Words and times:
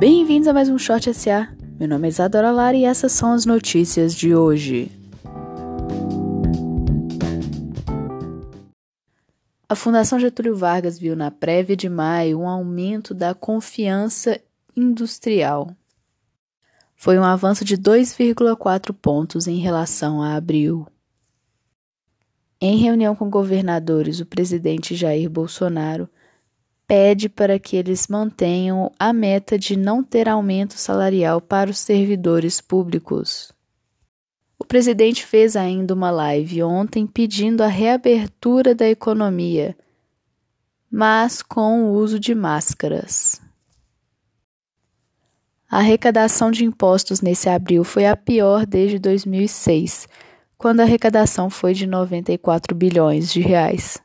Bem-vindos 0.00 0.48
a 0.48 0.54
mais 0.54 0.70
um 0.70 0.78
Short 0.78 1.12
SA. 1.12 1.54
Meu 1.78 1.86
nome 1.86 2.08
é 2.08 2.10
Isadora 2.10 2.50
Lara 2.50 2.74
e 2.74 2.86
essas 2.86 3.12
são 3.12 3.34
as 3.34 3.44
notícias 3.44 4.14
de 4.14 4.34
hoje. 4.34 4.90
A 9.68 9.74
Fundação 9.74 10.18
Getúlio 10.18 10.56
Vargas 10.56 10.98
viu 10.98 11.14
na 11.14 11.30
prévia 11.30 11.76
de 11.76 11.90
maio 11.90 12.40
um 12.40 12.48
aumento 12.48 13.12
da 13.12 13.34
confiança 13.34 14.40
industrial. 14.74 15.76
Foi 16.96 17.18
um 17.18 17.22
avanço 17.22 17.62
de 17.62 17.76
2,4 17.76 18.94
pontos 18.94 19.46
em 19.46 19.58
relação 19.58 20.22
a 20.22 20.34
abril. 20.34 20.86
Em 22.58 22.78
reunião 22.78 23.14
com 23.14 23.28
governadores, 23.28 24.18
o 24.18 24.24
presidente 24.24 24.96
Jair 24.96 25.28
Bolsonaro 25.28 26.08
pede 26.90 27.28
para 27.28 27.56
que 27.56 27.76
eles 27.76 28.08
mantenham 28.08 28.90
a 28.98 29.12
meta 29.12 29.56
de 29.56 29.76
não 29.76 30.02
ter 30.02 30.28
aumento 30.28 30.74
salarial 30.74 31.40
para 31.40 31.70
os 31.70 31.78
servidores 31.78 32.60
públicos. 32.60 33.52
O 34.58 34.64
presidente 34.64 35.24
fez 35.24 35.54
ainda 35.54 35.94
uma 35.94 36.10
live 36.10 36.64
ontem 36.64 37.06
pedindo 37.06 37.62
a 37.62 37.68
reabertura 37.68 38.74
da 38.74 38.88
economia, 38.88 39.78
mas 40.90 41.42
com 41.42 41.84
o 41.84 41.92
uso 41.92 42.18
de 42.18 42.34
máscaras. 42.34 43.40
A 45.70 45.78
arrecadação 45.78 46.50
de 46.50 46.64
impostos 46.64 47.20
nesse 47.20 47.48
abril 47.48 47.84
foi 47.84 48.04
a 48.04 48.16
pior 48.16 48.66
desde 48.66 48.98
2006, 48.98 50.08
quando 50.58 50.80
a 50.80 50.82
arrecadação 50.82 51.50
foi 51.50 51.72
de 51.72 51.86
94 51.86 52.74
bilhões 52.74 53.32
de 53.32 53.40
reais. 53.40 54.02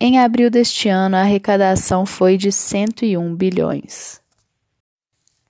Em 0.00 0.18
abril 0.18 0.50
deste 0.50 0.88
ano, 0.88 1.16
a 1.16 1.20
arrecadação 1.20 2.04
foi 2.04 2.36
de 2.36 2.50
101 2.50 3.34
bilhões. 3.34 4.20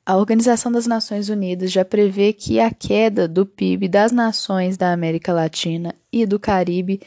A 0.06 0.18
Organização 0.18 0.70
das 0.70 0.86
Nações 0.86 1.30
Unidas 1.30 1.72
já 1.72 1.82
prevê 1.82 2.34
que 2.34 2.60
a 2.60 2.70
queda 2.70 3.26
do 3.26 3.46
PIB 3.46 3.88
das 3.88 4.12
nações 4.12 4.76
da 4.76 4.92
América 4.92 5.32
Latina 5.32 5.94
e 6.12 6.26
do 6.26 6.38
Caribe 6.38 7.00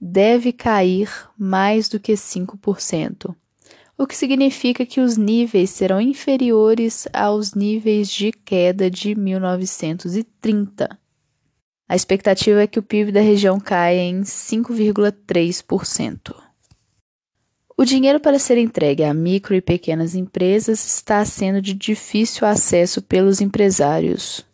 deve 0.00 0.52
cair 0.52 1.08
mais 1.38 1.88
do 1.88 2.00
que 2.00 2.14
5%, 2.14 3.32
o 3.96 4.04
que 4.04 4.16
significa 4.16 4.84
que 4.84 5.00
os 5.00 5.16
níveis 5.16 5.70
serão 5.70 6.00
inferiores 6.00 7.06
aos 7.12 7.54
níveis 7.54 8.10
de 8.10 8.32
queda 8.32 8.90
de 8.90 9.14
1930. 9.14 10.98
A 11.88 11.94
expectativa 11.94 12.62
é 12.62 12.66
que 12.66 12.80
o 12.80 12.82
PIB 12.82 13.12
da 13.12 13.20
região 13.20 13.60
caia 13.60 14.00
em 14.00 14.22
5,3%. 14.22 16.34
O 17.80 17.84
dinheiro 17.86 18.20
para 18.20 18.38
ser 18.38 18.58
entregue 18.58 19.02
a 19.04 19.14
micro 19.14 19.54
e 19.54 19.62
pequenas 19.62 20.14
empresas 20.14 20.84
está 20.84 21.24
sendo 21.24 21.62
de 21.62 21.72
difícil 21.72 22.46
acesso 22.46 23.00
pelos 23.00 23.40
empresários. 23.40 24.44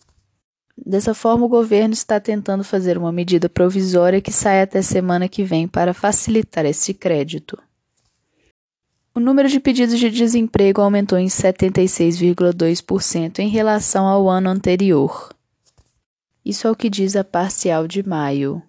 Dessa 0.79 1.13
forma, 1.13 1.45
o 1.45 1.49
governo 1.49 1.93
está 1.93 2.21
tentando 2.21 2.63
fazer 2.63 2.97
uma 2.97 3.11
medida 3.11 3.49
provisória 3.49 4.21
que 4.21 4.31
saia 4.31 4.63
até 4.63 4.81
semana 4.81 5.29
que 5.29 5.43
vem 5.43 5.67
para 5.67 5.93
facilitar 5.93 6.65
esse 6.67 6.95
crédito. 6.95 7.59
O 9.13 9.19
número 9.19 9.49
de 9.49 9.59
pedidos 9.59 9.99
de 9.99 10.09
desemprego 10.09 10.81
aumentou 10.81 11.19
em 11.19 11.27
76,2% 11.27 13.41
em 13.41 13.49
relação 13.49 14.07
ao 14.07 14.31
ano 14.31 14.51
anterior. 14.51 15.35
Isso 16.45 16.69
é 16.69 16.71
o 16.71 16.77
que 16.77 16.89
diz 16.89 17.17
a 17.17 17.25
parcial 17.25 17.89
de 17.89 18.07
maio. 18.07 18.63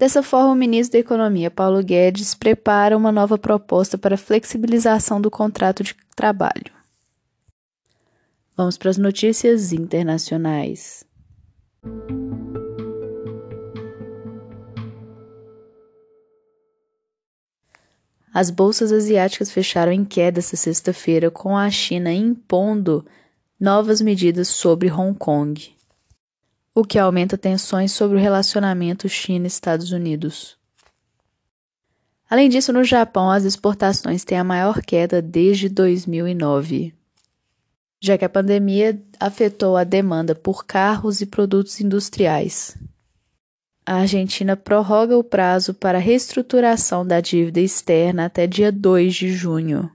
Dessa 0.00 0.22
forma, 0.22 0.52
o 0.52 0.56
ministro 0.56 0.94
da 0.94 0.98
Economia, 0.98 1.50
Paulo 1.50 1.84
Guedes, 1.84 2.34
prepara 2.34 2.96
uma 2.96 3.12
nova 3.12 3.36
proposta 3.36 3.98
para 3.98 4.16
flexibilização 4.16 5.20
do 5.20 5.30
contrato 5.30 5.84
de 5.84 5.94
trabalho. 6.16 6.72
Vamos 8.56 8.78
para 8.78 8.88
as 8.88 8.96
notícias 8.96 9.74
internacionais. 9.74 11.04
As 18.32 18.48
bolsas 18.48 18.92
asiáticas 18.92 19.50
fecharam 19.50 19.92
em 19.92 20.06
queda 20.06 20.38
esta 20.38 20.56
sexta-feira, 20.56 21.30
com 21.30 21.54
a 21.54 21.70
China 21.70 22.10
impondo 22.10 23.04
novas 23.60 24.00
medidas 24.00 24.48
sobre 24.48 24.90
Hong 24.90 25.14
Kong 25.18 25.78
o 26.74 26.84
que 26.84 26.98
aumenta 26.98 27.36
tensões 27.36 27.92
sobre 27.92 28.16
o 28.16 28.20
relacionamento 28.20 29.08
China-Estados 29.08 29.92
Unidos. 29.92 30.56
Além 32.28 32.48
disso, 32.48 32.72
no 32.72 32.84
Japão, 32.84 33.28
as 33.28 33.44
exportações 33.44 34.24
têm 34.24 34.38
a 34.38 34.44
maior 34.44 34.80
queda 34.80 35.20
desde 35.20 35.68
2009, 35.68 36.94
já 38.00 38.16
que 38.16 38.24
a 38.24 38.28
pandemia 38.28 39.02
afetou 39.18 39.76
a 39.76 39.82
demanda 39.82 40.34
por 40.34 40.64
carros 40.64 41.20
e 41.20 41.26
produtos 41.26 41.80
industriais. 41.80 42.78
A 43.84 43.96
Argentina 43.96 44.56
prorroga 44.56 45.18
o 45.18 45.24
prazo 45.24 45.74
para 45.74 45.98
reestruturação 45.98 47.04
da 47.04 47.20
dívida 47.20 47.60
externa 47.60 48.26
até 48.26 48.46
dia 48.46 48.70
2 48.70 49.12
de 49.12 49.32
junho. 49.32 49.90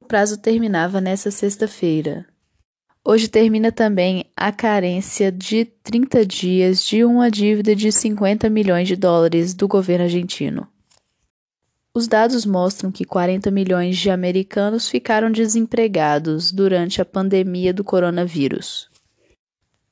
O 0.00 0.04
prazo 0.04 0.38
terminava 0.38 1.00
nesta 1.00 1.32
sexta-feira. 1.32 2.24
Hoje 3.06 3.28
termina 3.28 3.70
também 3.70 4.24
a 4.34 4.50
carência 4.50 5.30
de 5.30 5.66
30 5.66 6.24
dias 6.24 6.82
de 6.82 7.04
uma 7.04 7.30
dívida 7.30 7.76
de 7.76 7.92
50 7.92 8.48
milhões 8.48 8.88
de 8.88 8.96
dólares 8.96 9.52
do 9.52 9.68
governo 9.68 10.04
argentino. 10.04 10.66
Os 11.94 12.08
dados 12.08 12.46
mostram 12.46 12.90
que 12.90 13.04
40 13.04 13.50
milhões 13.50 13.98
de 13.98 14.08
americanos 14.08 14.88
ficaram 14.88 15.30
desempregados 15.30 16.50
durante 16.50 17.02
a 17.02 17.04
pandemia 17.04 17.74
do 17.74 17.84
coronavírus. 17.84 18.88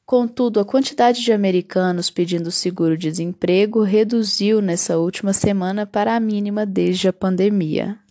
Contudo, 0.06 0.58
a 0.58 0.64
quantidade 0.64 1.22
de 1.22 1.32
americanos 1.34 2.08
pedindo 2.08 2.50
seguro-desemprego 2.50 3.82
reduziu 3.82 4.62
nessa 4.62 4.96
última 4.96 5.34
semana 5.34 5.84
para 5.86 6.16
a 6.16 6.20
mínima 6.20 6.64
desde 6.64 7.08
a 7.08 7.12
pandemia. 7.12 8.01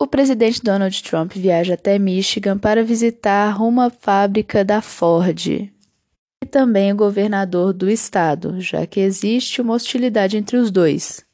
O 0.00 0.06
presidente 0.06 0.62
Donald 0.62 1.02
Trump 1.02 1.32
viaja 1.32 1.74
até 1.74 1.98
Michigan 1.98 2.56
para 2.56 2.84
visitar 2.84 3.60
uma 3.60 3.90
fábrica 3.90 4.64
da 4.64 4.80
Ford. 4.80 5.48
E 6.40 6.46
também 6.48 6.92
o 6.92 6.96
governador 6.96 7.72
do 7.72 7.90
estado, 7.90 8.60
já 8.60 8.86
que 8.86 9.00
existe 9.00 9.60
uma 9.60 9.74
hostilidade 9.74 10.36
entre 10.36 10.56
os 10.56 10.70
dois, 10.70 11.24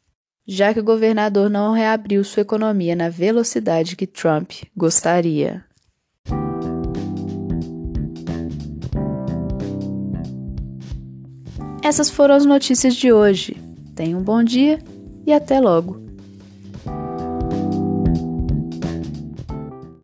já 0.47 0.73
que 0.73 0.81
o 0.81 0.85
governador 0.85 1.51
não 1.51 1.73
reabriu 1.73 2.25
sua 2.25 2.41
economia 2.41 2.97
na 2.97 3.11
velocidade 3.11 3.97
que 3.97 4.07
Trump 4.07 4.53
gostaria. 4.75 5.63
Essas 11.83 12.09
foram 12.09 12.35
as 12.35 12.47
notícias 12.47 12.95
de 12.95 13.13
hoje. 13.13 13.59
Tenha 13.95 14.17
um 14.17 14.23
bom 14.23 14.43
dia 14.43 14.79
e 15.27 15.35
até 15.35 15.61
logo! 15.61 16.14